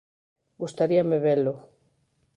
[0.63, 1.53] Gustaríame velo.